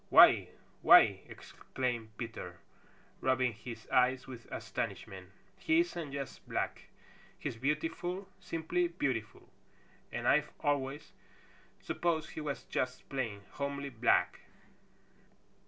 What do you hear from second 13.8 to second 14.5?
black."